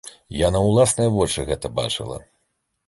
Я 0.37 0.47
на 0.55 0.61
ўласныя 0.69 1.13
вочы 1.19 1.47
гэта 1.51 1.73
бачыла. 1.83 2.17